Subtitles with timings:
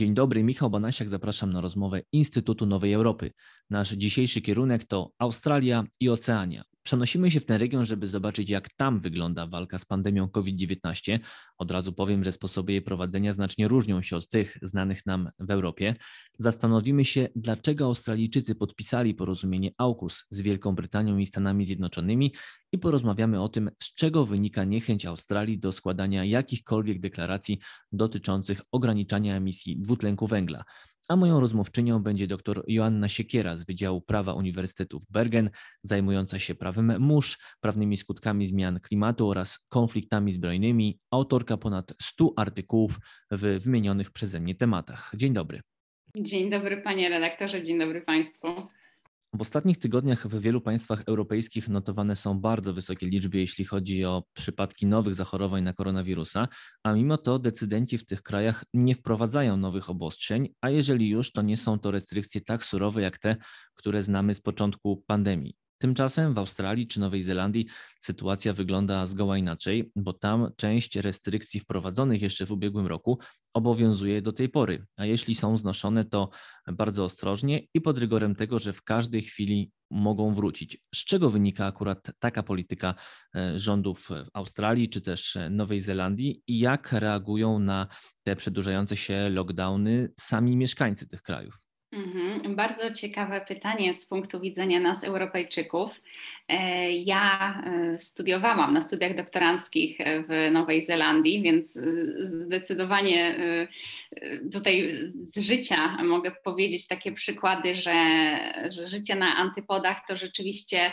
[0.00, 3.32] Dzień dobry, Michał Banasiak, zapraszam na rozmowę Instytutu Nowej Europy.
[3.70, 6.62] Nasz dzisiejszy kierunek to Australia i Oceania.
[6.90, 11.18] Przenosimy się w ten region, żeby zobaczyć, jak tam wygląda walka z pandemią COVID-19.
[11.58, 15.50] Od razu powiem, że sposoby jej prowadzenia znacznie różnią się od tych znanych nam w
[15.50, 15.94] Europie.
[16.38, 22.34] Zastanowimy się, dlaczego Australijczycy podpisali porozumienie AUKUS z Wielką Brytanią i Stanami Zjednoczonymi
[22.72, 27.58] i porozmawiamy o tym, z czego wynika niechęć Australii do składania jakichkolwiek deklaracji
[27.92, 30.64] dotyczących ograniczania emisji dwutlenku węgla
[31.10, 35.50] a moją rozmówczynią będzie dr Joanna Siekiera z Wydziału Prawa Uniwersytetu w Bergen,
[35.82, 42.98] zajmująca się prawem mórz, prawnymi skutkami zmian klimatu oraz konfliktami zbrojnymi, autorka ponad 100 artykułów
[43.30, 45.12] w wymienionych przeze mnie tematach.
[45.16, 45.60] Dzień dobry.
[46.16, 48.46] Dzień dobry panie redaktorze, dzień dobry państwu.
[49.32, 54.24] W ostatnich tygodniach w wielu państwach europejskich notowane są bardzo wysokie liczby, jeśli chodzi o
[54.32, 56.48] przypadki nowych zachorowań na koronawirusa,
[56.84, 61.42] a mimo to decydenci w tych krajach nie wprowadzają nowych obostrzeń, a jeżeli już, to
[61.42, 63.36] nie są to restrykcje tak surowe jak te,
[63.74, 65.59] które znamy z początku pandemii.
[65.80, 67.66] Tymczasem w Australii czy Nowej Zelandii
[68.00, 73.18] sytuacja wygląda zgoła inaczej, bo tam część restrykcji wprowadzonych jeszcze w ubiegłym roku
[73.54, 76.30] obowiązuje do tej pory, a jeśli są znoszone, to
[76.72, 80.78] bardzo ostrożnie i pod rygorem tego, że w każdej chwili mogą wrócić.
[80.94, 82.94] Z czego wynika akurat taka polityka
[83.34, 87.86] e, rządów Australii czy też Nowej Zelandii i jak reagują na
[88.22, 91.69] te przedłużające się lockdowny sami mieszkańcy tych krajów?
[91.92, 96.00] Mhm, bardzo ciekawe pytanie z punktu widzenia nas, Europejczyków.
[96.48, 101.82] E, ja e, studiowałam na studiach doktoranckich w Nowej Zelandii, więc e,
[102.26, 103.34] zdecydowanie
[104.52, 107.94] tutaj z życia mogę powiedzieć takie przykłady, że,
[108.68, 110.92] że życie na antypodach to rzeczywiście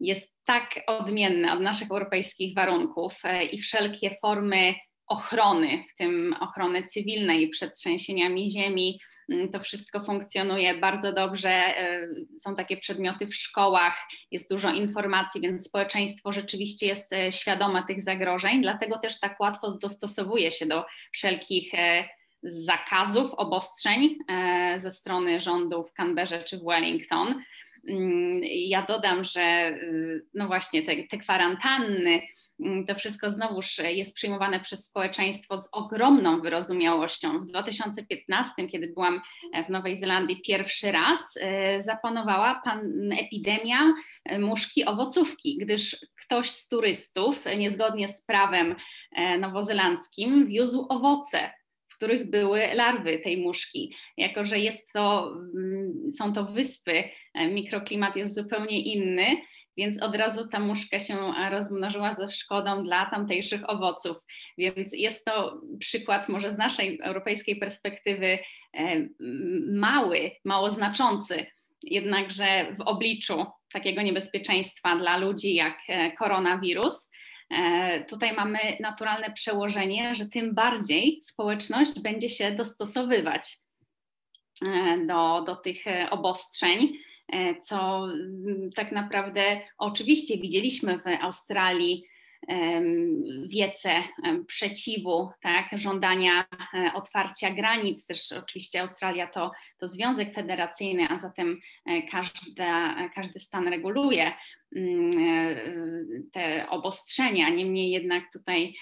[0.00, 4.74] jest tak odmienne od naszych europejskich warunków i wszelkie formy
[5.06, 8.98] ochrony, w tym ochrony cywilnej przed trzęsieniami ziemi,
[9.52, 11.50] to wszystko funkcjonuje bardzo dobrze.
[11.50, 13.98] E, są takie przedmioty w szkołach,
[14.30, 19.70] jest dużo informacji, więc społeczeństwo rzeczywiście jest e, świadome tych zagrożeń, dlatego też tak łatwo
[19.70, 22.04] dostosowuje się do wszelkich e,
[22.42, 24.18] zakazów, obostrzeń
[24.76, 27.42] ze strony rządu w Canberrze czy w Wellington.
[27.88, 29.76] Mm, ja dodam, że
[30.34, 32.22] no właśnie te, te kwarantanny, Mm,
[32.88, 37.40] to wszystko znowuż jest przyjmowane przez społeczeństwo z ogromną wyrozumiałością.
[37.40, 39.20] W 2015, kiedy byłam
[39.66, 46.68] w Nowej Zelandii pierwszy raz, e, zapanowała pan epidemia e, muszki owocówki, gdyż ktoś z
[46.68, 48.74] turystów, niezgodnie z prawem
[49.12, 51.50] e, nowozelandzkim, wiózł owoce
[51.88, 53.94] w których były larwy tej muszki.
[54.16, 59.36] Jako, że jest to, mm, są to wyspy, mikroklimat jest zupełnie inny,
[59.76, 64.16] więc od razu ta muszka się rozmnożyła ze szkodą dla tamtejszych owoców.
[64.58, 68.38] Więc jest to przykład może z naszej europejskiej perspektywy
[68.74, 69.08] e,
[69.72, 71.46] mały, mało znaczący,
[71.82, 77.10] jednakże w obliczu takiego niebezpieczeństwa dla ludzi jak e, koronawirus,
[77.50, 83.56] e, tutaj mamy naturalne przełożenie, że tym bardziej społeczność będzie się dostosowywać
[85.06, 87.11] do, do tych obostrzeń E,
[87.62, 92.04] co mm, tak naprawdę oczywiście widzieliśmy w Australii
[93.46, 93.90] wiece
[94.46, 96.44] przeciwu, tak, żądania
[96.74, 103.38] e, otwarcia granic, też oczywiście Australia to, to związek federacyjny, a zatem e, każda, każdy
[103.38, 104.32] stan reguluje
[104.76, 108.74] mm, te obostrzenia, niemniej jednak tutaj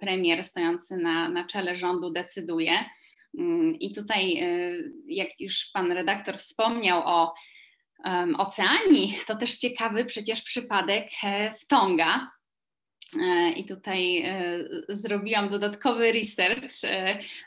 [0.00, 2.72] premier stojący na, na czele rządu decyduje.
[3.38, 4.42] Mm, I tutaj,
[5.06, 7.34] jak już pan redaktor wspomniał o
[8.38, 9.18] Oceanii.
[9.26, 12.30] To też ciekawy przecież przypadek e, w Tonga.
[13.20, 16.70] E, I tutaj e, zrobiłam dodatkowy research,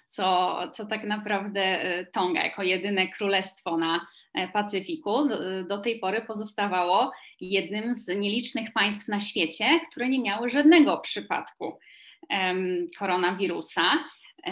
[0.08, 1.80] co, co tak naprawdę
[2.14, 4.08] Tonga jako jedyne królestwo na
[4.54, 7.12] Pacyfiku do, do tej pory pozostawało
[7.42, 11.80] jednym z nielicznych państw na świecie, które nie miały żadnego przypadku
[13.00, 13.84] koronawirusa.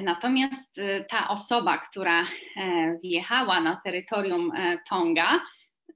[0.02, 2.26] Natomiast ta osoba, która
[3.04, 4.52] wjechała na terytorium
[4.90, 5.40] Tonga,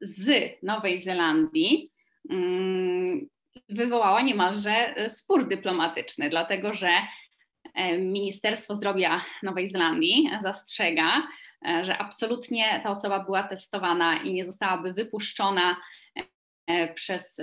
[0.06, 1.92] z Nowej Zelandii
[2.30, 3.28] mm,
[3.70, 6.90] wywołała niemalże spór dyplomatyczny, dlatego że
[7.74, 11.28] e, Ministerstwo Zdrowia Nowej Zelandii zastrzega,
[11.68, 15.78] e, że absolutnie ta osoba była testowana i nie zostałaby wypuszczona
[16.68, 17.42] e, przez,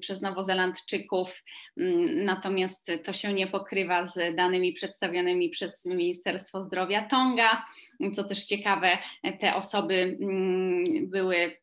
[0.00, 1.42] przez Nowozelandczyków,
[1.76, 7.66] mm, natomiast to się nie pokrywa z danymi przedstawionymi przez Ministerstwo Zdrowia Tonga.
[8.14, 8.98] Co też ciekawe,
[9.40, 11.62] te osoby mm, były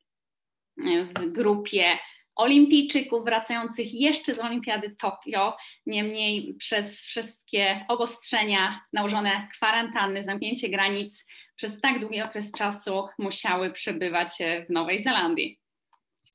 [1.19, 1.97] w grupie
[2.35, 5.57] olimpijczyków wracających jeszcze z Olimpiady Tokio.
[5.85, 14.29] Niemniej przez wszystkie obostrzenia, nałożone kwarantanny, zamknięcie granic przez tak długi okres czasu musiały przebywać
[14.67, 15.59] w Nowej Zelandii.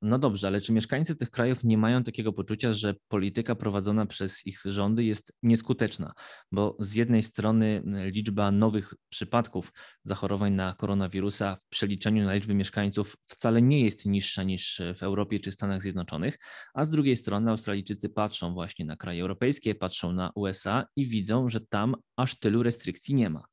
[0.06, 4.46] No dobrze, ale czy mieszkańcy tych krajów nie mają takiego poczucia, że polityka prowadzona przez
[4.46, 6.12] ich rządy jest nieskuteczna?
[6.52, 9.72] Bo z jednej strony e, liczba nowych przypadków
[10.02, 15.40] zachorowań na koronawirusa w przeliczeniu na liczbę mieszkańców wcale nie jest niższa niż w Europie
[15.40, 16.38] czy Stanach Zjednoczonych,
[16.74, 21.48] a z drugiej strony Australijczycy patrzą właśnie na kraje europejskie, patrzą na USA i widzą,
[21.48, 23.44] że tam aż tylu restrykcji nie ma.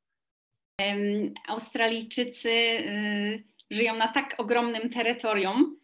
[1.48, 5.81] Australijczycy y, żyją na tak ogromnym terytorium,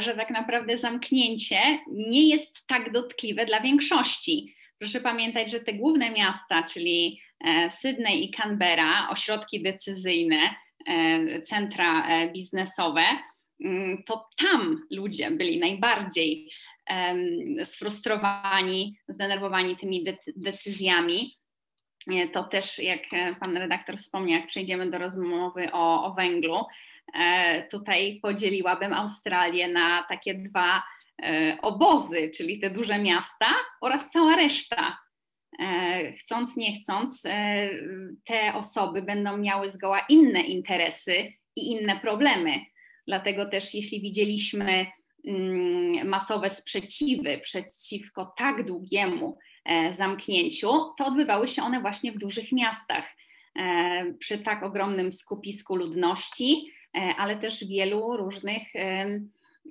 [0.00, 4.54] że tak naprawdę zamknięcie nie jest tak dotkliwe dla większości.
[4.78, 10.40] Proszę pamiętać, że te główne miasta, czyli e, Sydney i Canberra, ośrodki decyzyjne,
[10.86, 13.04] e, centra biznesowe,
[13.64, 16.50] mm, to tam ludzie byli najbardziej
[17.64, 20.04] sfrustrowani, zdenerwowani tymi
[20.36, 21.36] decyzjami.
[22.32, 23.00] To też, jak
[23.40, 26.64] pan redaktor wspomniał, jak przejdziemy do rozmowy o, o węglu, E,
[27.70, 30.82] tutaj podzieliłabym Australię na takie dwa
[31.22, 33.46] e, obozy, czyli te duże miasta
[33.80, 34.98] oraz cała reszta.
[35.60, 37.22] E, chcąc, nie chcąc,
[38.24, 42.52] te osoby będą miały zgoła inne interesy i inne problemy.
[43.06, 44.86] Dlatego też, jeśli widzieliśmy
[45.26, 49.38] mm, masowe sprzeciwy przeciwko tak długiemu
[49.92, 50.68] zamknięciu,
[50.98, 53.04] to odbywały się one właśnie w dużych miastach,
[54.18, 58.62] przy tak ogromnym skupisku ludności E, ale też wielu różnych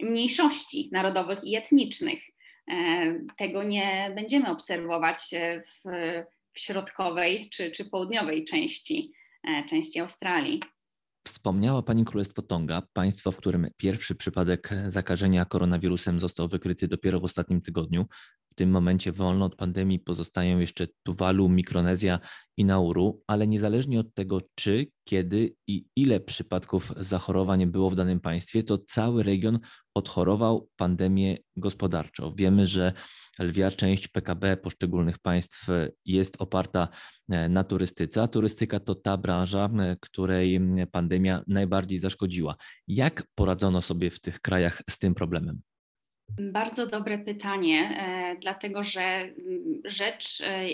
[0.01, 2.19] mniejszości narodowych i etnicznych.
[2.71, 2.75] E,
[3.37, 5.19] tego nie będziemy obserwować
[5.65, 5.89] w,
[6.53, 9.11] w środkowej czy, czy południowej części,
[9.43, 10.61] e, części Australii.
[11.27, 17.23] Wspomniała Pani Królestwo Tonga, państwo, w którym pierwszy przypadek zakażenia koronawirusem został wykryty dopiero w
[17.23, 18.05] ostatnim tygodniu
[18.57, 22.19] tym momencie wolno od pandemii pozostają jeszcze Tuwalu, Mikronezja
[22.57, 28.19] i Nauru, ale niezależnie od tego, czy, kiedy i ile przypadków zachorowań było w danym
[28.19, 29.59] państwie, to cały region
[29.94, 32.36] odchorował pandemię gospodarczą.
[32.36, 32.94] Wiemy, że
[33.39, 35.68] lwia część PKB poszczególnych państw
[36.06, 36.88] jest oparta
[37.30, 39.69] e, na turystyce, a turystyka to ta branża,
[40.01, 40.60] której
[40.92, 42.56] pandemia najbardziej zaszkodziła.
[42.88, 45.62] Jak poradzono sobie w tych krajach z tym problemem?
[46.39, 50.68] Bardzo dobre pytanie, e, dlatego że mm, rzecz e,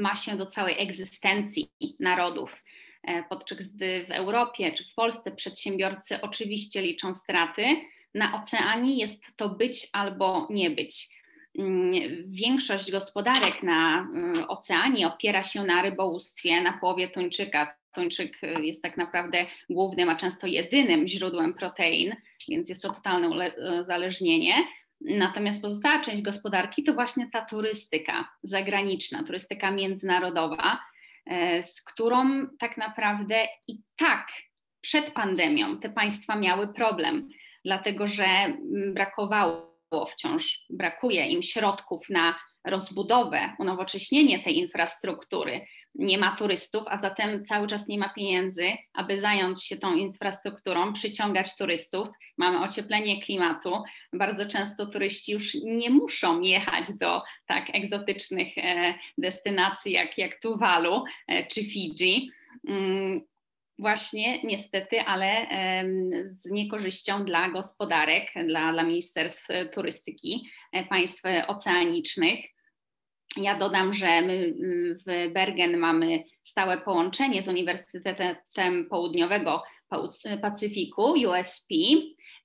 [0.00, 2.62] ma się do całej egzystencji narodów.
[3.02, 7.62] E, podczas gdy w Europie czy w Polsce przedsiębiorcy oczywiście liczą straty,
[8.14, 11.08] na oceanie jest to być albo nie być.
[11.58, 11.92] Mm,
[12.26, 14.08] większość gospodarek na
[14.48, 17.76] oceanie opiera się na rybołówstwie, na połowie tuńczyka.
[17.96, 22.14] Tuńczyk jest tak naprawdę głównym, a często jedynym źródłem protein
[22.48, 23.50] więc jest to totalne
[23.80, 24.54] uzależnienie.
[25.00, 30.78] Natomiast pozostała część gospodarki to właśnie ta turystyka zagraniczna, turystyka międzynarodowa,
[31.26, 34.28] e, z którą tak naprawdę i tak
[34.80, 37.28] przed pandemią te państwa miały problem,
[37.64, 38.26] dlatego że
[38.92, 39.76] brakowało
[40.10, 45.66] wciąż, brakuje im środków na rozbudowę, unowocześnienie tej infrastruktury
[45.98, 50.92] nie ma turystów, a zatem cały czas nie ma pieniędzy, aby zająć się tą infrastrukturą,
[50.92, 52.08] przyciągać turystów.
[52.38, 53.82] Mamy ocieplenie klimatu.
[54.12, 61.04] Bardzo często turyści już nie muszą jechać do tak egzotycznych e, destynacji jak, jak Tuwalu
[61.28, 62.30] e, czy Fidżi.
[62.68, 63.20] Mm,
[63.78, 65.46] właśnie niestety, ale
[66.24, 72.55] z niekorzyścią dla gospodarek, dla, dla ministerstw turystyki e, państw oceanicznych.
[73.36, 79.62] Ja dodam, że my mm, w Bergen mamy stałe połączenie z Uniwersytetem Południowego
[80.42, 81.74] Pacyfiku, USP,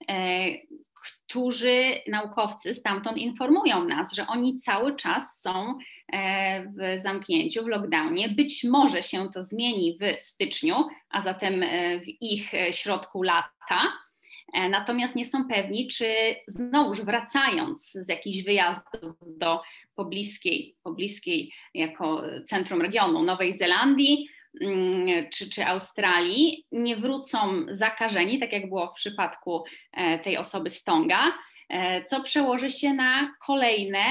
[0.10, 0.48] e,
[0.94, 5.78] którzy naukowcy stamtąd informują nas, że oni cały czas są
[6.14, 8.30] e, w zamknięciu, w lockdownie.
[8.30, 10.76] Być może się to zmieni w styczniu,
[11.10, 13.94] a zatem e, w ich środku lata
[14.54, 19.62] natomiast nie są pewni, czy znowuż wracając z jakichś wyjazdów do
[19.96, 24.28] pobliskiej, pobliskiej jako centrum regionu Nowej Zelandii,
[24.62, 30.70] mm, czy, czy Australii, nie wrócą zakażeni, tak jak było w przypadku e, tej osoby
[30.70, 31.32] z Tonga,
[31.70, 34.04] e, co przełoży się na kolejne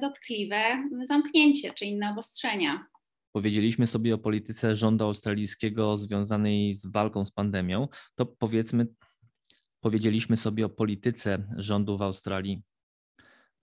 [0.00, 2.86] dotkliwe zamknięcie czy inne obostrzenia.
[3.32, 8.86] Powiedzieliśmy sobie o polityce rządu australijskiego związanej z walką z pandemią, to powiedzmy
[9.80, 12.62] Powiedzieliśmy sobie o polityce rządu w Australii.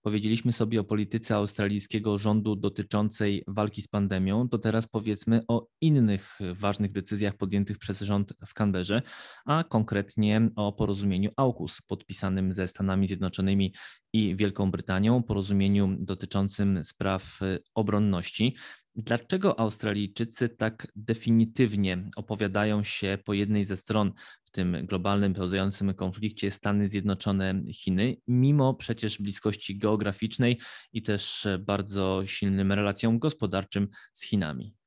[0.06, 6.38] Powiedzieliśmy sobie o polityce australijskiego rządu dotyczącej walki z pandemią, to teraz powiedzmy o innych
[6.54, 9.02] ważnych decyzjach podjętych przez rząd w Canberrze,
[9.46, 13.72] a konkretnie o porozumieniu AUKUS podpisanym ze Stanami Zjednoczonymi
[14.16, 17.40] i Wielką Brytanią, porozumieniu dotyczącym spraw
[17.74, 18.56] obronności.
[18.94, 24.12] Dlaczego Australijczycy tak definitywnie opowiadają się po jednej ze stron
[24.44, 30.60] w tym globalnym, pełzającym konflikcie Stany Zjednoczone Chiny, mimo przecież bliskości geograficznej
[30.92, 34.85] i też bardzo silnym relacjom gospodarczym z Chinami?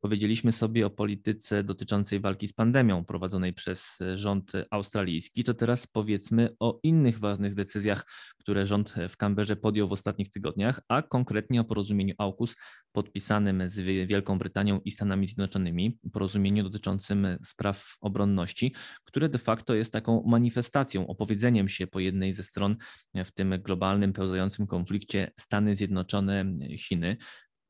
[0.00, 6.48] Powiedzieliśmy sobie o polityce dotyczącej walki z pandemią prowadzonej przez rząd australijski, to teraz powiedzmy
[6.60, 8.06] o innych ważnych decyzjach,
[8.38, 12.56] które rząd w Canberrze podjął w ostatnich tygodniach, a konkretnie o porozumieniu AUKUS
[12.92, 19.92] podpisanym z Wielką Brytanią i Stanami Zjednoczonymi, porozumieniu dotyczącym spraw obronności, które de facto jest
[19.92, 22.76] taką manifestacją, opowiedzeniem się po jednej ze stron
[23.14, 27.16] w tym globalnym, pełzającym konflikcie Stany Zjednoczone-Chiny.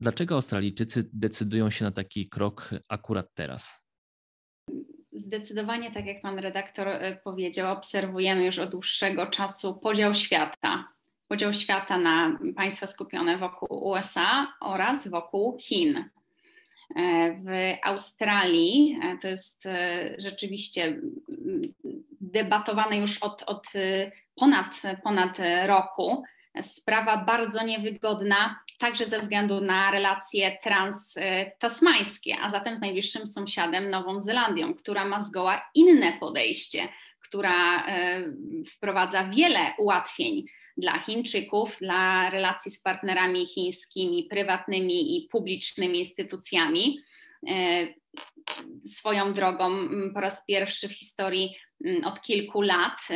[0.01, 3.85] Dlaczego Australijczycy decydują się na taki krok akurat teraz?
[5.11, 10.87] Zdecydowanie, tak jak pan redaktor e, powiedział, obserwujemy już od dłuższego czasu podział świata.
[11.27, 15.97] Podział świata na państwa skupione wokół USA oraz wokół Chin.
[15.97, 16.03] E,
[17.33, 19.67] w Australii e, to jest
[20.17, 21.01] rzeczywiście
[22.21, 23.67] debatowane już od, od
[24.35, 26.23] ponad, ponad roku.
[26.61, 34.21] Sprawa bardzo niewygodna także ze względu na relacje transtasmańskie, a zatem z najbliższym sąsiadem Nową
[34.21, 36.87] Zelandią, która ma zgoła inne podejście,
[37.19, 38.23] która e,
[38.75, 40.45] wprowadza wiele ułatwień
[40.77, 46.99] dla Chińczyków, dla relacji z partnerami chińskimi, prywatnymi i publicznymi instytucjami.
[48.85, 53.07] Swoją drogą po raz pierwszy w historii Mm, od kilku lat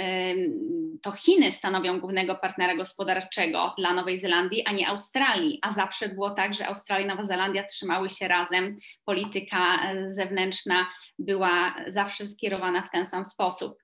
[1.02, 5.60] to Chiny stanowią głównego partnera gospodarczego dla Nowej Zelandii, a nie Australii.
[5.62, 8.78] A zawsze było tak, że Australia i Nowa Zelandia trzymały się razem.
[9.06, 10.88] Polityka e, zewnętrzna
[11.20, 13.78] była zawsze skierowana w ten sam sposób.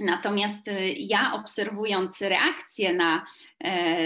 [0.00, 3.26] Natomiast e, ja obserwując reakcję na
[3.64, 4.00] e,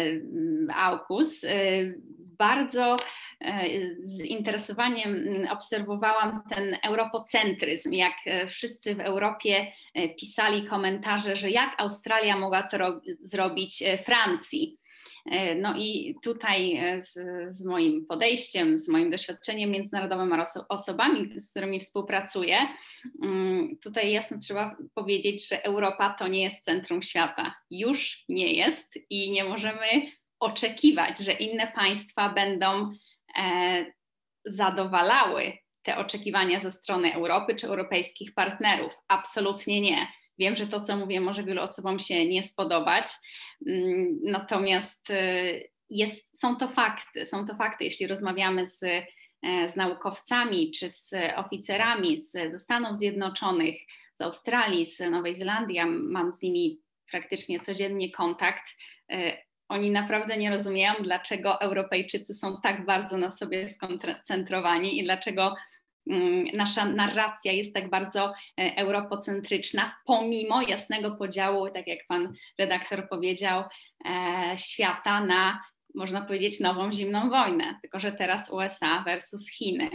[0.74, 1.44] AUKUS,
[2.42, 2.96] bardzo
[3.40, 3.64] e,
[4.04, 11.50] z interesowaniem mm, obserwowałam ten europocentryzm, jak e, wszyscy w Europie e, pisali komentarze, że
[11.50, 14.78] jak Australia mogła to zrobić Francji.
[15.56, 17.12] No i tutaj z,
[17.54, 22.56] z, moim podejściem, z moim doświadczeniem międzynarodowym oraz osobami, z którymi współpracuję,
[23.22, 27.54] mm, tutaj jasno trzeba powiedzieć, że Europa to nie jest centrum świata.
[27.70, 29.86] Już nie jest i nie możemy
[30.42, 32.92] oczekiwać, że inne państwa będą
[33.38, 33.84] e,
[34.44, 38.98] zadowalały te oczekiwania ze strony Europy czy europejskich partnerów.
[39.08, 40.06] Absolutnie nie.
[40.38, 43.04] Wiem, że to, co mówię, może wielu osobom się nie spodobać,
[43.66, 45.44] mm, natomiast e,
[45.90, 47.26] jest, są to fakty.
[47.26, 48.82] Są to fakty, jeśli rozmawiamy z,
[49.42, 53.76] e, z naukowcami czy z oficerami z, ze Stanów Zjednoczonych,
[54.14, 55.76] z Australii, z Nowej Zelandii.
[55.76, 56.80] Ja mam z nimi
[57.10, 58.64] praktycznie codziennie kontakt.
[59.72, 65.54] Oni naprawdę nie rozumieją, dlaczego Europejczycy są tak bardzo na sobie skoncentrowani i dlaczego
[66.10, 73.08] mm, nasza narracja jest tak bardzo e, europocentryczna, pomimo jasnego podziału, tak jak pan redaktor
[73.08, 73.64] powiedział,
[74.04, 75.64] e, świata na,
[75.94, 79.90] można powiedzieć, nową zimną wojnę, tylko że teraz USA versus Chiny.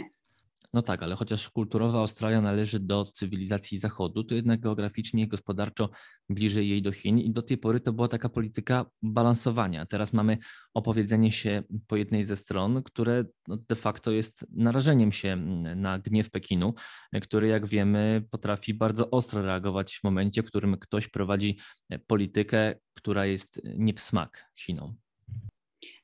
[0.72, 5.90] No tak, ale chociaż kulturowa Australia należy do cywilizacji Zachodu, to jednak geograficznie i gospodarczo
[6.28, 9.86] bliżej jej do Chin i do tej pory to była taka polityka balansowania.
[9.86, 10.38] Teraz mamy
[10.74, 15.36] opowiedzenie się po jednej ze stron, które no, de facto jest narażeniem się
[15.76, 16.74] na gniew Pekinu,
[17.22, 21.58] który jak wiemy potrafi bardzo ostro reagować w momencie, w którym ktoś prowadzi
[22.06, 24.96] politykę, która jest nie w smak Chinom.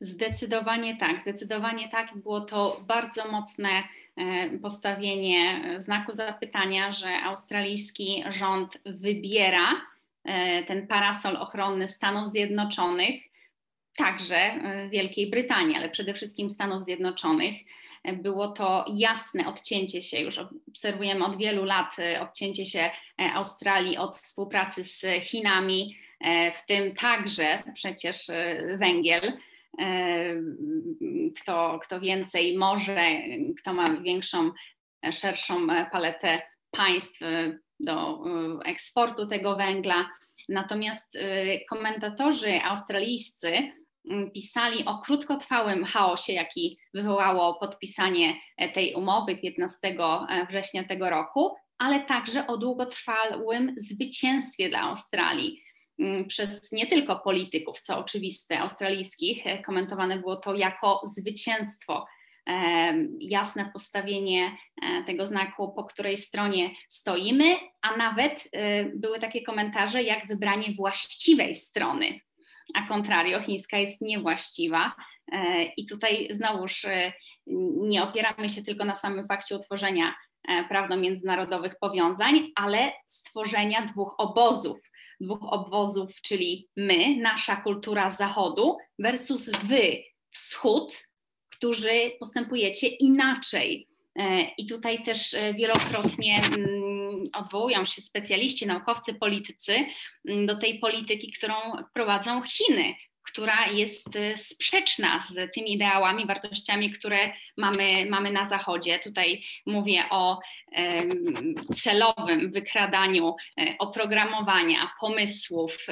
[0.01, 2.17] Zdecydowanie tak, zdecydowanie tak.
[2.17, 3.69] Było to bardzo mocne
[4.17, 9.67] e, postawienie znaku zapytania, że australijski rząd wybiera
[10.25, 13.23] e, ten parasol ochronny Stanów Zjednoczonych,
[13.97, 17.55] także e, Wielkiej Brytanii, ale przede wszystkim Stanów Zjednoczonych.
[18.13, 22.91] Było to jasne odcięcie się, już obserwujemy od wielu lat odcięcie się
[23.35, 25.97] Australii od współpracy z Chinami,
[26.63, 28.31] w tym także przecież
[28.79, 29.54] węgiel E,
[31.41, 33.13] kto, kto więcej może,
[33.59, 34.51] kto ma większą,
[35.13, 37.21] szerszą paletę państw
[37.81, 38.25] do
[38.65, 40.11] eksportu tego węgla.
[40.49, 41.21] Natomiast e,
[41.65, 43.53] komentatorzy australijscy
[44.35, 48.35] pisali o krótkotrwałym chaosie, jaki wywołało podpisanie
[48.75, 49.97] tej umowy 15
[50.49, 55.63] września tego roku, ale także o długotrwałym zwycięstwie dla Australii
[56.29, 62.07] przez nie tylko polityków, co oczywiste, australijskich, komentowane było to jako zwycięstwo
[63.21, 70.03] jasne postawienie e, tego znaku, po której stronie stoimy, a nawet e, były takie komentarze
[70.03, 72.21] jak wybranie właściwej strony,
[72.75, 74.93] a contrario, chińska jest niewłaściwa.
[75.33, 76.87] E, I tutaj znowuż
[77.77, 80.15] nie opieramy się tylko na samym fakcie utworzenia
[80.69, 84.79] prawno-międzynarodowych powiązań, ale stworzenia dwóch obozów.
[85.25, 91.09] Dwóch obozów, czyli my, nasza kultura zachodu, versus wy, wschód,
[91.51, 93.89] którzy postępujecie inaczej.
[94.17, 99.87] E, I tutaj też e, wielokrotnie mm, odwołują się specjaliści, naukowcy, politycy
[100.29, 101.55] mm, do tej polityki, którą
[101.95, 108.99] prowadzą Chiny, która jest e, sprzeczna z tymi ideałami, wartościami, które mamy, mamy na Zachodzie.
[108.99, 110.39] Tutaj mówię o
[111.77, 113.37] celowym wykradaniu
[113.79, 115.87] oprogramowania, pomysłów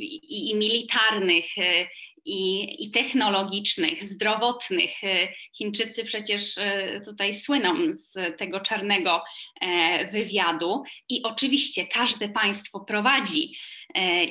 [0.00, 1.46] i, i militarnych
[2.24, 5.04] i, i technologicznych, zdrowotnych.
[5.04, 9.22] E, Chińczycy przecież e, tutaj słyną z tego czarnego
[9.60, 13.56] e, wywiadu i oczywiście każde państwo prowadzi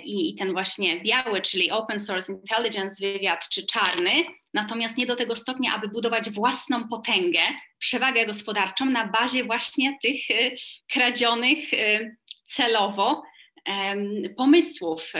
[0.04, 4.12] i ten właśnie biały, czyli open source intelligence wywiad, czy czarny,
[4.54, 7.40] natomiast nie do tego stopnia, aby budować własną potęgę,
[7.80, 10.20] przewagę gospodarczą na bazie właśnie tych
[10.88, 11.60] kradzionych
[12.48, 13.24] celowo
[14.38, 15.14] pomysłów,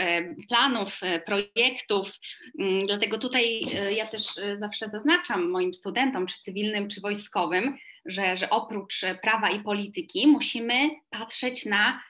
[0.48, 2.12] planów, e, projektów.
[2.58, 7.78] Mm, dlatego tutaj e, ja też e, zawsze zaznaczam moim studentom, czy cywilnym, czy wojskowym,
[8.06, 12.02] że, że oprócz prawa i polityki musimy patrzeć na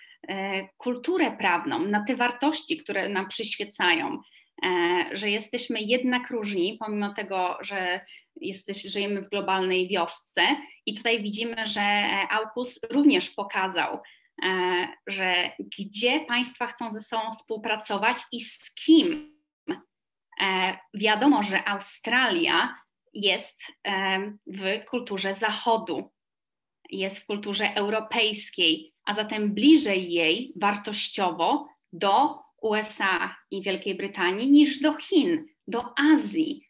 [0.76, 4.18] kulturę prawną, na te wartości, które nam przyświecają,
[5.12, 8.00] że jesteśmy jednak różni, pomimo tego, że
[8.36, 10.42] jesteś, żyjemy w globalnej wiosce.
[10.86, 11.82] I tutaj widzimy, że
[12.30, 13.98] AUKUS również pokazał,
[14.44, 19.36] E, że gdzie państwa chcą ze sobą współpracować i z kim.
[20.40, 22.74] E, wiadomo, że Australia
[23.14, 26.10] jest e, w kulturze Zachodu,
[26.92, 34.80] jest w kulturze europejskiej, a zatem bliżej jej wartościowo do USA i Wielkiej Brytanii niż
[34.80, 36.66] do Chin, do Azji.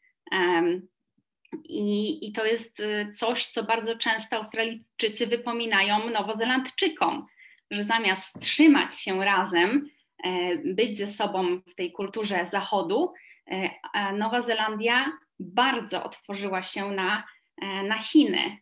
[1.68, 2.78] I, I, to jest
[3.14, 7.26] coś, co bardzo często Australijczycy wypominają Nowozelandczykom,
[7.70, 9.90] że zamiast trzymać się razem,
[10.24, 13.12] e, być ze sobą w tej kulturze Zachodu,
[13.46, 17.24] e, Nowa Zelandia bardzo otworzyła się na,
[17.62, 18.58] e, na Chiny.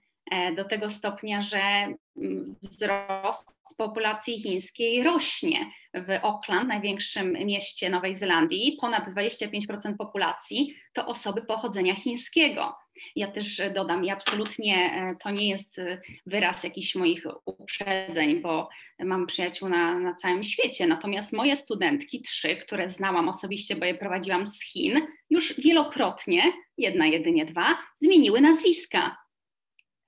[0.56, 1.60] Do tego stopnia, że
[2.16, 5.70] mm, wzrost populacji chińskiej rośnie.
[5.94, 12.74] W Auckland, największym mieście Nowej Zelandii, ponad 25% populacji to osoby pochodzenia chińskiego.
[13.16, 18.68] Ja też dodam, i absolutnie e, to nie jest e, wyraz jakichś moich uprzedzeń, bo
[18.98, 20.86] mam przyjaciół na, na całym świecie.
[20.86, 26.42] Natomiast moje studentki, trzy, które znałam osobiście, bo je prowadziłam z Chin, już wielokrotnie,
[26.78, 29.27] jedna jedynie dwa, zmieniły nazwiska.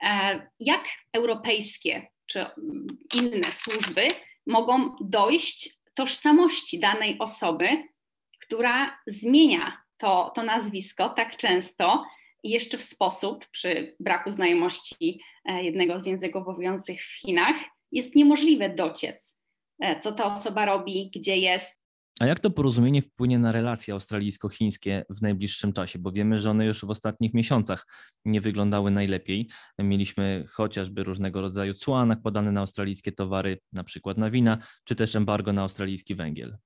[0.03, 2.47] E, jak europejskie czy
[3.15, 4.09] inne służby
[4.47, 7.69] mogą dojść tożsamości danej osoby,
[8.41, 12.05] która zmienia to, to nazwisko tak często,
[12.43, 17.57] i jeszcze w sposób, przy braku znajomości e, jednego z języków obowiązujących w Chinach,
[17.93, 19.43] jest niemożliwe dociec,
[19.81, 21.80] e, co ta osoba robi, gdzie jest.
[22.21, 25.99] A jak to porozumienie wpłynie na relacje australijsko-chińskie w najbliższym czasie?
[25.99, 27.87] Bo wiemy, że one już w ostatnich miesiącach
[28.25, 29.49] nie wyglądały najlepiej.
[29.79, 35.17] Mieliśmy chociażby różnego rodzaju cła nakładane na australijskie towary, na przykład na wina, czy też
[35.17, 36.57] embargo na australijski węgiel.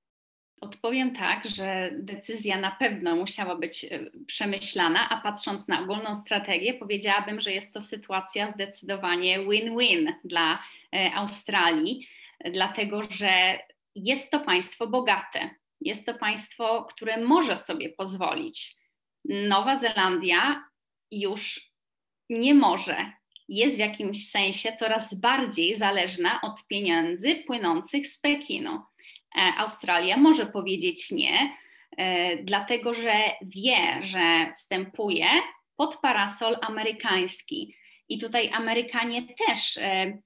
[0.61, 6.73] Odpowiem tak, że decyzja na pewno musiała być e, przemyślana, a patrząc na ogólną strategię,
[6.73, 10.59] powiedziałabym, że jest to sytuacja zdecydowanie win-win dla
[10.93, 12.07] e, Australii,
[12.51, 13.59] dlatego że
[13.95, 15.49] jest to państwo bogate,
[15.81, 18.75] jest to państwo, które może sobie pozwolić.
[19.25, 20.63] Nowa Zelandia
[21.11, 21.71] już
[22.29, 23.11] nie może.
[23.49, 28.81] Jest w jakimś sensie coraz bardziej zależna od pieniędzy płynących z Pekinu.
[29.37, 31.57] E, Australia może powiedzieć nie,
[31.97, 35.27] e, dlatego że wie, że wstępuje
[35.75, 37.75] pod parasol amerykański.
[38.09, 40.17] I tutaj Amerykanie też, e,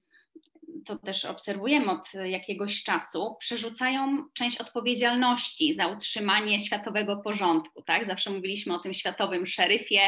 [0.86, 7.82] to też obserwujemy od jakiegoś czasu, przerzucają część odpowiedzialności za utrzymanie światowego porządku.
[7.82, 8.06] Tak?
[8.06, 10.00] Zawsze mówiliśmy o tym światowym szeryfie,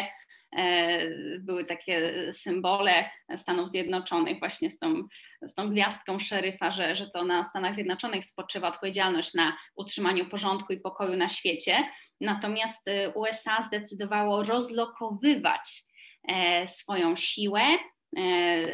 [0.56, 5.02] E, były takie symbole Stanów Zjednoczonych właśnie z tą,
[5.42, 10.72] z tą gwiazdką szeryfa, że, że to na Stanach Zjednoczonych spoczywa odpowiedzialność na utrzymaniu porządku
[10.72, 11.88] i pokoju na świecie.
[12.20, 15.82] Natomiast y, USA zdecydowało rozlokowywać
[16.28, 17.62] e, swoją siłę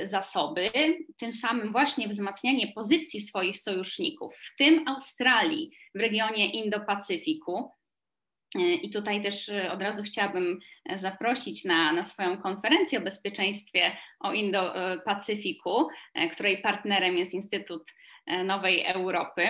[0.05, 0.71] zasoby,
[1.17, 7.71] tym samym właśnie wzmacnianie pozycji swoich sojuszników, w tym Australii w regionie Indo-Pacyfiku.
[8.83, 10.59] I tutaj też od razu chciałabym
[10.97, 15.87] zaprosić na, na swoją konferencję o bezpieczeństwie o Indo-Pacyfiku,
[16.33, 17.83] której partnerem jest Instytut
[18.45, 19.43] Nowej Europy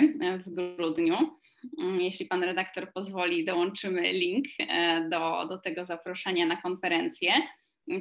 [0.47, 1.39] w grudniu.
[1.83, 7.33] Mm, jeśli pan redaktor pozwoli, dołączymy link e, do, do tego zaproszenia na konferencję,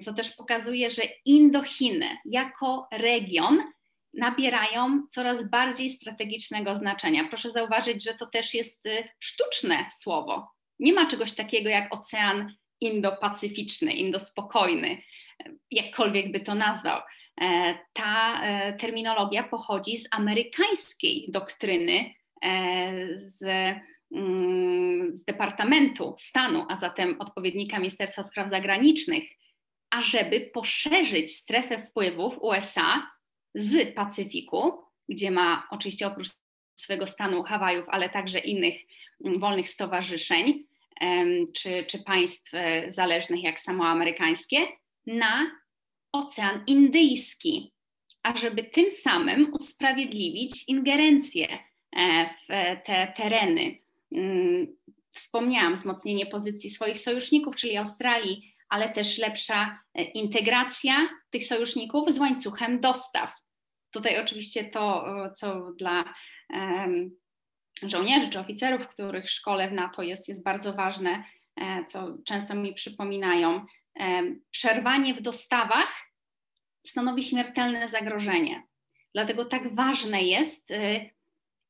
[0.01, 3.63] co też pokazuje, że Indochiny jako region
[4.13, 7.27] nabierają coraz bardziej strategicznego znaczenia.
[7.29, 10.47] Proszę zauważyć, że to też jest y, sztuczne słowo.
[10.79, 15.01] Nie ma czegoś takiego jak ocean indo-pacyficzny, indospokojny,
[15.71, 17.01] jakkolwiek by to nazwał.
[17.41, 23.43] E, ta e, terminologia pochodzi z amerykańskiej doktryny E, z,
[24.11, 29.23] mm, z Departamentu Stanu, a zatem odpowiednika Ministerstwa Spraw Zagranicznych,
[29.89, 33.11] ażeby poszerzyć strefę wpływów USA
[33.55, 34.73] z Pacyfiku,
[35.09, 36.27] gdzie ma oczywiście oprócz
[36.75, 38.75] swojego stanu Hawajów, ale także innych
[39.25, 40.67] mm, wolnych stowarzyszeń
[41.53, 44.57] czy, czy państw e, zależnych jak samo amerykańskie,
[45.07, 45.51] na
[46.11, 47.71] Ocean Indyjski,
[48.23, 51.47] ażeby tym samym usprawiedliwić ingerencję
[51.95, 52.47] E, w
[52.85, 53.77] te tereny.
[54.11, 54.75] Mm,
[55.11, 62.19] wspomniałam, wzmocnienie pozycji swoich sojuszników, czyli Australii, ale też lepsza e, integracja tych sojuszników z
[62.19, 63.33] łańcuchem dostaw.
[63.91, 66.13] Tutaj oczywiście to, co dla
[67.83, 71.23] żołnierzy czy oficerów, których szkole w NATO jest, jest bardzo ważne,
[71.55, 73.65] e, co często mi przypominają.
[74.51, 76.11] Przerwanie w dostawach
[76.85, 78.63] stanowi śmiertelne zagrożenie.
[79.13, 80.73] Dlatego tak ważne jest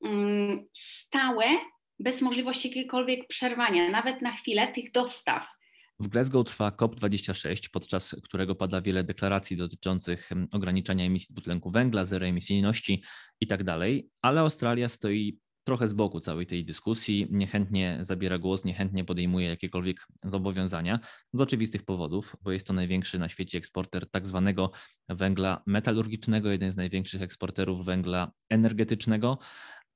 [0.04, 1.46] Mm, stałe,
[2.00, 5.48] bez możliwości jakiegokolwiek przerwania, nawet na chwilę tych dostaw.
[6.00, 12.06] W Glasgow trwa COP26, podczas którego pada wiele deklaracji dotyczących mm, ograniczania emisji dwutlenku węgla,
[12.06, 13.04] zeroemisyjności
[13.42, 19.06] itd., tak ale Australia stoi trochę z boku całej tej dyskusji, niechętnie zabiera głos, niechętnie
[19.06, 21.00] podejmuje jakiekolwiek zobowiązania
[21.34, 24.72] z oczywistych powodów, bo jest to największy na świecie eksporter tak zwanego
[25.10, 29.38] węgla metalurgicznego, jeden z największych eksporterów węgla energetycznego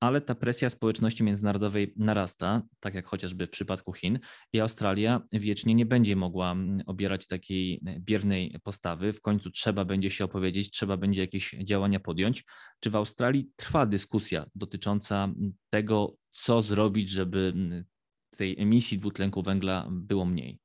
[0.01, 4.19] ale ta presja społeczności międzynarodowej narasta, tak jak chociażby w przypadku Chin,
[4.53, 9.13] i Australia wiecznie nie będzie mogła mm, obierać takiej biernej postawy.
[9.13, 12.43] W końcu trzeba będzie się opowiedzieć, trzeba będzie jakieś działania podjąć.
[12.79, 17.83] Czy w Australii trwa dyskusja dotycząca mm, tego, co zrobić, żeby mm,
[18.37, 20.59] tej emisji dwutlenku węgla było mniej?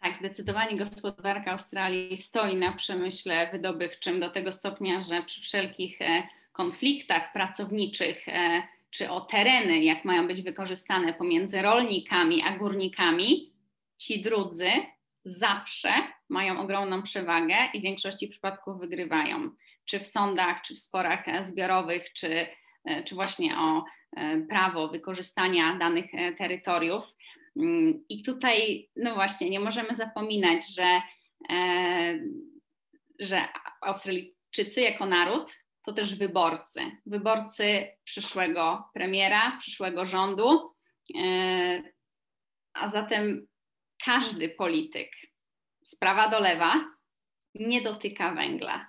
[0.00, 6.22] Tak, zdecydowanie gospodarka Australii stoi na przemyśle wydobywczym do tego stopnia, że przy wszelkich e,
[6.58, 13.52] konfliktach pracowniczych, e, czy o tereny, jak mają być wykorzystane pomiędzy rolnikami a górnikami,
[13.98, 14.70] ci drudzy
[15.24, 15.90] zawsze
[16.28, 19.50] mają ogromną przewagę i w większości przypadków wygrywają.
[19.84, 22.46] Czy w sądach, czy w sporach zbiorowych, czy,
[22.84, 23.84] e, czy właśnie o
[24.16, 27.04] e, prawo wykorzystania danych terytoriów.
[27.56, 31.02] Mm, I tutaj, no właśnie, nie możemy zapominać, że,
[33.18, 33.48] że
[33.80, 35.52] Australijczycy jako naród
[35.88, 36.80] to też wyborcy.
[37.06, 40.74] Wyborcy przyszłego premiera, przyszłego rządu,
[41.18, 41.82] e,
[42.74, 43.46] a zatem
[44.04, 45.12] każdy polityk
[45.82, 46.74] z prawa do lewa
[47.54, 48.86] nie dotyka węgla.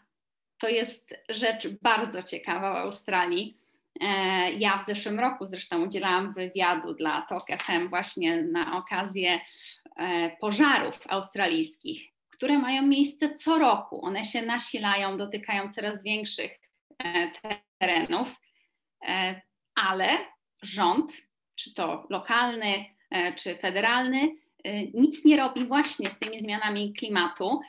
[0.58, 3.58] To jest rzecz bardzo ciekawa w Australii.
[4.02, 4.08] E,
[4.52, 9.40] ja w zeszłym roku zresztą udzielałam wywiadu dla TOK FM właśnie na okazję
[9.96, 14.06] e, pożarów australijskich, które mają miejsce co roku.
[14.06, 16.69] One się nasilają, dotykają coraz większych
[17.78, 18.36] terenów,
[19.08, 19.42] e,
[19.76, 20.08] ale
[20.62, 21.14] rząd,
[21.56, 24.36] czy to lokalny, e, czy federalny,
[24.94, 27.60] nic nie robi właśnie z tymi zmianami klimatu,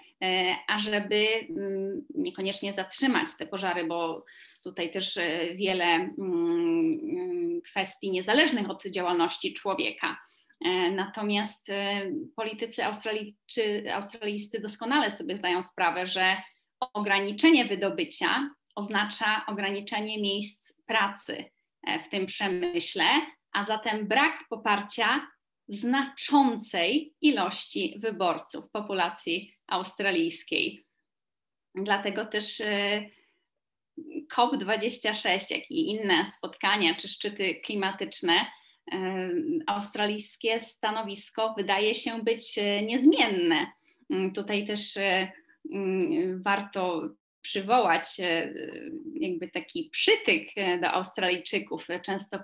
[0.68, 4.24] ażeby mm, niekoniecznie zatrzymać te pożary, bo
[4.64, 5.18] tutaj też
[5.54, 10.16] wiele mm, kwestii niezależnych od działalności człowieka.
[10.92, 11.68] Natomiast
[12.36, 12.84] politycy
[13.94, 16.36] australijscy doskonale sobie zdają sprawę, że
[16.80, 21.44] ograniczenie wydobycia oznacza ograniczenie miejsc pracy
[21.86, 23.04] e, w tym przemyśle,
[23.52, 25.26] a zatem brak poparcia
[25.68, 30.86] znaczącej ilości wyborców populacji australijskiej.
[31.74, 33.06] Dlatego też e,
[34.36, 39.28] COP26, jak i inne spotkania czy szczyty klimatyczne, e,
[39.66, 43.66] australijskie stanowisko wydaje się być niezmienne.
[44.10, 44.98] Mm, tutaj też
[45.72, 47.10] mm, warto
[47.42, 48.52] przywołać e,
[49.14, 52.42] jakby taki przytyk e, do Australijczyków, często e,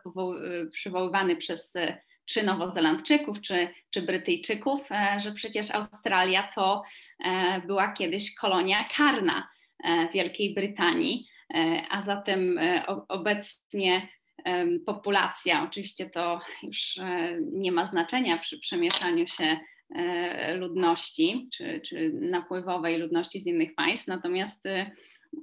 [0.67, 1.75] przywoływany przez
[2.25, 4.81] czy Nowozelandczyków, czy, czy Brytyjczyków,
[5.19, 6.83] że przecież Australia to
[7.67, 9.49] była kiedyś kolonia karna.
[10.15, 11.29] Wielkiej Brytanii,
[11.91, 12.61] a zatem
[13.09, 14.09] obecnie
[14.87, 17.01] populacja, oczywiście to już
[17.53, 19.57] nie ma znaczenia przy przemieszaniu się
[20.55, 24.69] ludności czy, czy napływowej ludności z innych państw, natomiast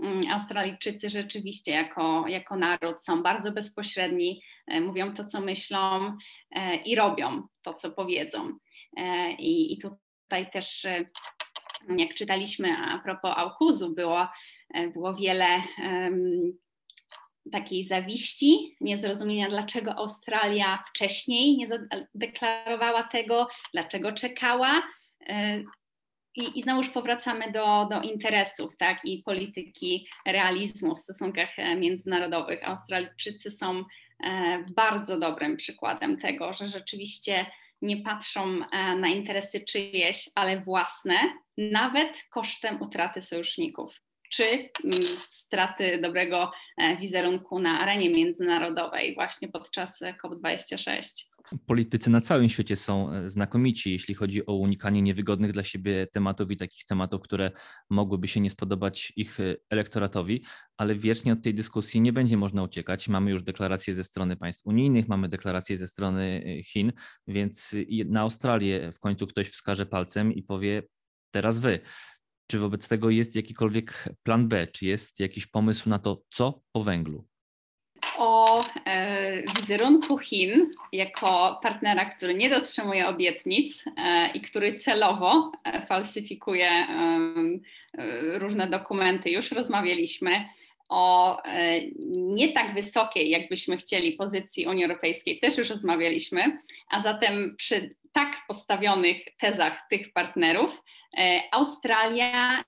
[0.01, 6.17] Mm, Australijczycy rzeczywiście jako, jako naród są bardzo bezpośredni, e, mówią to, co myślą
[6.51, 8.57] e, i robią to, co powiedzą.
[8.97, 10.87] E, I, i tutaj też,
[11.97, 14.27] jak czytaliśmy a propos Aukuzu, było,
[14.93, 15.47] było wiele
[17.51, 24.83] takiej zawiści, niezrozumienia, dlaczego Australia wcześniej nie zadeklarowała tego, dlaczego czekała.
[26.35, 32.67] I, I znowuż powracamy do, do interesów tak, i polityki realizmu w stosunkach e, międzynarodowych.
[32.67, 33.83] Australijczycy są
[34.23, 37.45] e, bardzo dobrym przykładem tego, że rzeczywiście
[37.81, 41.15] nie patrzą e, na interesy czyjeś, ale własne,
[41.57, 44.01] nawet kosztem utraty sojuszników
[44.35, 46.51] czy mm, straty dobrego
[46.99, 51.33] wizerunku na arenie międzynarodowej właśnie podczas COP26.
[51.65, 56.51] Politycy na całym świecie są e, znakomici, jeśli chodzi o unikanie niewygodnych dla siebie tematów
[56.51, 57.51] i takich tematów, które
[57.89, 60.43] mogłyby się nie spodobać ich e, elektoratowi,
[60.77, 63.07] ale wiecznie od tej dyskusji nie będzie można uciekać.
[63.07, 66.91] Mamy już deklaracje ze strony państw unijnych, mamy deklaracje ze strony e, Chin,
[67.27, 70.83] więc na Australię w końcu ktoś wskaże palcem i powie:
[71.31, 71.79] Teraz wy.
[72.47, 74.67] Czy wobec tego jest jakikolwiek plan B?
[74.67, 77.25] Czy jest jakiś pomysł na to, co po węglu?
[78.17, 85.85] o e, wizerunku Chin jako partnera, który nie dotrzymuje obietnic e, i który celowo e,
[85.85, 86.69] falsyfikuje
[88.33, 89.29] różne dokumenty.
[89.29, 90.45] Już rozmawialiśmy
[90.89, 91.41] o
[92.07, 96.57] nie tak wysokiej, jakbyśmy chcieli, pozycji Unii Europejskiej, też już rozmawialiśmy,
[96.91, 100.81] a zatem przy tak postawionych tezach tych partnerów
[101.51, 102.63] Australia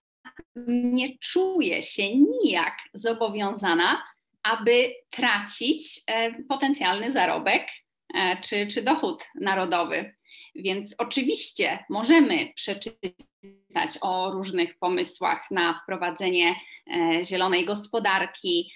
[0.67, 4.01] nie czuje się nijak zobowiązana
[4.45, 7.67] aby tracić e, potencjalny zarobek
[8.15, 10.15] e, czy, czy dochód narodowy.
[10.55, 16.55] Więc oczywiście możemy przeczytać o różnych pomysłach na wprowadzenie
[16.95, 18.71] e, zielonej gospodarki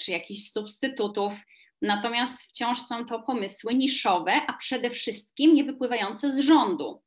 [0.00, 1.32] czy jakichś substytutów.
[1.82, 7.02] Natomiast wciąż są to pomysły niszowe, a przede wszystkim nie wypływające z rządu,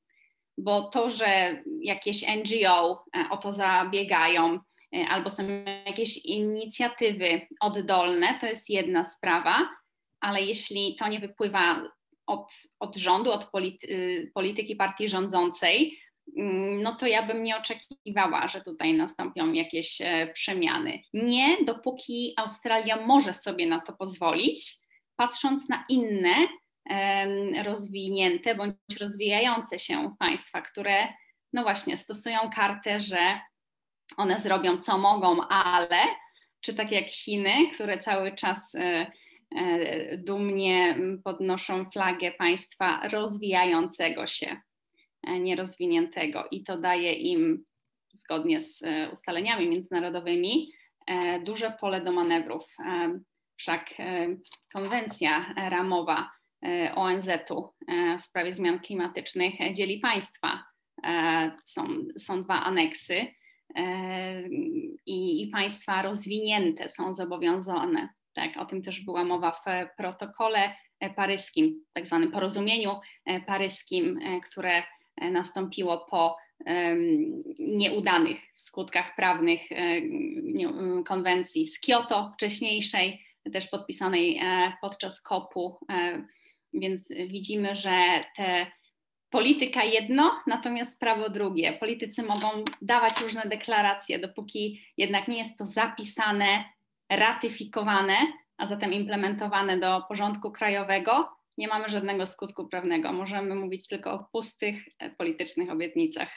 [0.59, 4.59] bo to, że jakieś NGO o to zabiegają,
[4.95, 5.43] E, albo są
[5.85, 9.69] jakieś inicjatywy oddolne, to jest jedna sprawa,
[10.19, 11.83] ale jeśli to nie wypływa
[12.27, 15.99] od, od rządu, od polity, polityki partii rządzącej,
[16.37, 20.99] mm, no to ja bym nie oczekiwała, że tutaj nastąpią jakieś e, przemiany.
[21.13, 24.75] Nie, dopóki Australia może sobie na to pozwolić,
[25.15, 26.35] patrząc na inne
[27.63, 31.07] rozwinięte bądź rozwijające się państwa, które
[31.53, 33.39] no właśnie stosują kartę, że
[34.17, 36.01] one zrobią co mogą, ale,
[36.61, 39.11] czy tak jak Chiny, które cały czas e,
[39.55, 44.61] e, dumnie podnoszą flagę państwa rozwijającego się,
[45.27, 47.65] e, nierozwiniętego i to daje im,
[48.11, 50.73] zgodnie z ustaleniami międzynarodowymi,
[51.43, 52.63] duże pole do manewrów.
[53.57, 53.89] Wszak
[54.73, 56.31] konwencja ramowa
[56.95, 57.73] ONZ-u
[58.19, 60.63] w sprawie zmian klimatycznych dzieli państwa.
[61.65, 63.27] Są, są dwa aneksy
[65.05, 68.09] i, i państwa rozwinięte są zobowiązane.
[68.33, 69.63] Tak, o tym też była mowa w
[69.97, 70.75] protokole
[71.15, 72.99] paryskim, tak zwanym porozumieniu
[73.47, 74.19] paryskim,
[74.51, 74.83] które
[75.17, 76.37] nastąpiło po
[77.59, 79.61] nieudanych skutkach prawnych
[81.05, 85.79] konwencji z Kioto wcześniejszej, też podpisanej e, podczas COP-u.
[86.73, 88.71] Więc widzimy, że te
[89.29, 91.73] polityka jedno, natomiast prawo drugie.
[91.73, 92.47] Politycy mogą
[92.81, 96.63] dawać różne deklaracje, dopóki jednak nie jest to zapisane,
[97.09, 98.17] ratyfikowane,
[98.57, 103.13] a zatem implementowane do porządku krajowego, nie mamy żadnego skutku prawnego.
[103.13, 106.35] Możemy mówić tylko o pustych e, politycznych obietnicach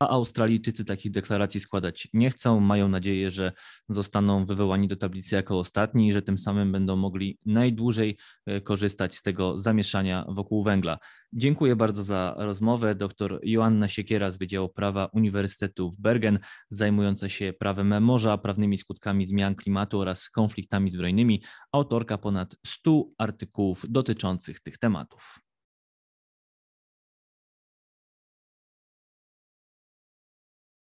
[0.00, 2.60] a Australijczycy takich deklaracji składać nie chcą.
[2.60, 3.52] Mają nadzieję, że
[3.88, 9.16] zostaną wywołani do tablicy jako ostatni i że tym samym będą mogli najdłużej e, korzystać
[9.16, 10.98] z tego zamieszania wokół węgla.
[11.32, 12.94] Dziękuję bardzo za rozmowę.
[12.94, 16.38] Dr Joanna Siekiera z Wydziału Prawa Uniwersytetu w Bergen,
[16.70, 23.84] zajmująca się prawem morza, prawnymi skutkami zmian klimatu oraz konfliktami zbrojnymi, autorka ponad 100 artykułów
[23.88, 25.47] dotyczących tych tematów.